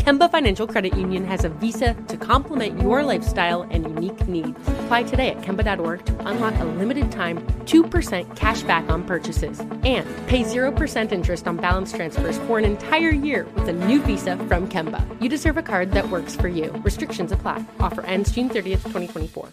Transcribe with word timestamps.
Kemba 0.00 0.30
Financial 0.30 0.66
Credit 0.66 0.96
Union 0.96 1.26
has 1.26 1.44
a 1.44 1.50
visa 1.50 1.92
to 2.08 2.16
complement 2.16 2.80
your 2.80 3.02
lifestyle 3.02 3.64
and 3.70 3.84
unique 3.84 4.26
needs. 4.26 4.58
Apply 4.84 5.02
today 5.02 5.28
at 5.28 5.42
Kemba.org 5.42 6.06
to 6.06 6.26
unlock 6.26 6.58
a 6.58 6.64
limited 6.64 7.12
time 7.12 7.38
2% 7.66 8.34
cash 8.34 8.62
back 8.62 8.88
on 8.88 9.04
purchases 9.04 9.60
and 9.60 10.08
pay 10.26 10.42
0% 10.42 11.12
interest 11.12 11.46
on 11.46 11.58
balance 11.58 11.92
transfers 11.92 12.38
for 12.38 12.58
an 12.58 12.64
entire 12.64 13.10
year 13.10 13.46
with 13.54 13.68
a 13.68 13.74
new 13.74 14.00
visa 14.00 14.38
from 14.48 14.66
Kemba. 14.70 15.04
You 15.20 15.28
deserve 15.28 15.58
a 15.58 15.62
card 15.62 15.92
that 15.92 16.08
works 16.08 16.34
for 16.34 16.48
you. 16.48 16.72
Restrictions 16.82 17.30
apply. 17.30 17.62
Offer 17.78 18.00
ends 18.06 18.32
June 18.32 18.48
30th, 18.48 18.82
2024. 18.84 19.50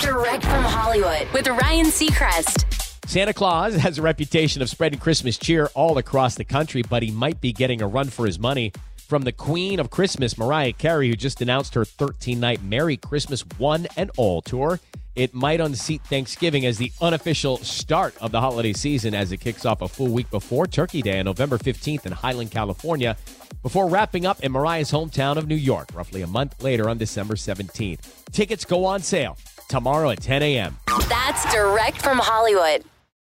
Direct 0.00 0.42
from 0.42 0.64
Hollywood 0.64 1.28
with 1.32 1.46
Ryan 1.46 1.86
Seacrest. 1.86 2.64
Santa 3.06 3.32
Claus 3.32 3.76
has 3.76 3.98
a 3.98 4.02
reputation 4.02 4.60
of 4.60 4.68
spreading 4.68 4.98
Christmas 4.98 5.38
cheer 5.38 5.70
all 5.74 5.98
across 5.98 6.34
the 6.34 6.44
country, 6.44 6.82
but 6.82 7.04
he 7.04 7.12
might 7.12 7.40
be 7.40 7.52
getting 7.52 7.80
a 7.80 7.86
run 7.86 8.08
for 8.08 8.26
his 8.26 8.40
money 8.40 8.72
from 9.04 9.22
the 9.22 9.32
Queen 9.32 9.78
of 9.78 9.90
Christmas, 9.90 10.36
Mariah 10.36 10.72
Carey, 10.72 11.08
who 11.08 11.14
just 11.14 11.40
announced 11.40 11.74
her 11.74 11.84
13 11.84 12.40
night 12.40 12.62
Merry 12.62 12.96
Christmas 12.96 13.42
One 13.58 13.86
and 13.96 14.10
All 14.16 14.42
tour. 14.42 14.80
It 15.14 15.32
might 15.32 15.60
unseat 15.60 16.02
Thanksgiving 16.02 16.66
as 16.66 16.78
the 16.78 16.90
unofficial 17.00 17.58
start 17.58 18.16
of 18.20 18.32
the 18.32 18.40
holiday 18.40 18.72
season 18.72 19.14
as 19.14 19.30
it 19.30 19.36
kicks 19.36 19.64
off 19.64 19.80
a 19.80 19.86
full 19.86 20.08
week 20.08 20.28
before 20.30 20.66
Turkey 20.66 21.02
Day 21.02 21.20
on 21.20 21.26
November 21.26 21.56
15th 21.56 22.04
in 22.04 22.12
Highland, 22.12 22.50
California, 22.50 23.16
before 23.62 23.88
wrapping 23.88 24.26
up 24.26 24.42
in 24.42 24.50
Mariah's 24.50 24.90
hometown 24.90 25.36
of 25.36 25.46
New 25.46 25.54
York, 25.54 25.88
roughly 25.94 26.22
a 26.22 26.26
month 26.26 26.60
later 26.62 26.88
on 26.88 26.98
December 26.98 27.34
17th. 27.34 28.00
Tickets 28.32 28.64
go 28.64 28.84
on 28.84 29.00
sale 29.00 29.38
tomorrow 29.68 30.10
at 30.10 30.20
10 30.20 30.42
a.m. 30.42 30.76
That's 31.08 31.52
direct 31.52 32.02
from 32.02 32.18
Hollywood. 32.18 32.84